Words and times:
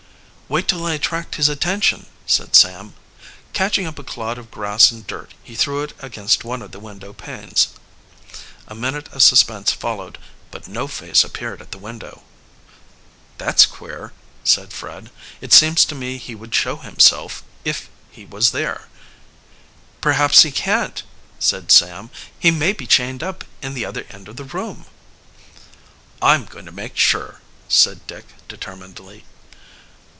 "Wait 0.51 0.67
till 0.67 0.85
I 0.85 0.95
attract 0.95 1.35
his 1.35 1.47
attention," 1.47 2.07
said 2.25 2.57
Sam. 2.57 2.93
Catching 3.53 3.85
up 3.87 3.97
a 3.97 4.03
clod 4.03 4.37
of 4.37 4.51
grass 4.51 4.91
and 4.91 5.07
dirt 5.07 5.33
he 5.41 5.55
threw 5.55 5.81
it 5.81 5.93
against 5.99 6.43
one 6.43 6.61
of 6.61 6.71
the 6.71 6.79
window 6.81 7.13
panes. 7.13 7.69
A 8.67 8.75
minute 8.75 9.07
of 9.13 9.23
suspense 9.23 9.71
followed, 9.71 10.17
but 10.51 10.67
no 10.67 10.89
face 10.89 11.23
appeared 11.23 11.61
at 11.61 11.71
the 11.71 11.77
window. 11.77 12.23
"That's 13.37 13.65
queer," 13.65 14.11
said 14.43 14.73
Fred. 14.73 15.09
"It 15.39 15.53
seems 15.53 15.85
to 15.85 15.95
me 15.95 16.17
he 16.17 16.35
would 16.35 16.53
show 16.53 16.75
himself 16.75 17.43
if 17.63 17.87
he 18.11 18.25
was 18.25 18.51
there." 18.51 18.89
"Perhaps 20.01 20.41
he, 20.43 20.51
can't," 20.51 21.01
said 21.39 21.71
Sam. 21.71 22.09
"He 22.37 22.51
may 22.51 22.73
be 22.73 22.85
chained 22.85 23.23
up 23.23 23.45
in 23.61 23.73
the 23.73 23.85
other 23.85 24.05
end 24.09 24.27
of 24.27 24.35
the 24.35 24.43
room." 24.43 24.83
"I'm 26.21 26.43
going 26.43 26.65
to 26.65 26.73
make 26.73 26.97
sure," 26.97 27.39
said 27.69 28.05
Dick 28.05 28.25
determinedly. 28.49 29.23